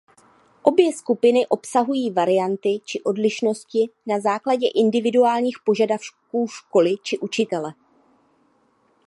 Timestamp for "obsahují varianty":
1.47-2.79